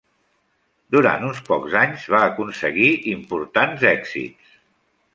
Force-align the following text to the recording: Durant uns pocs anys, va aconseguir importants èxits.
Durant 0.95 1.25
uns 1.27 1.43
pocs 1.51 1.77
anys, 1.83 2.07
va 2.15 2.23
aconseguir 2.31 2.91
importants 3.15 3.89
èxits. 3.95 4.61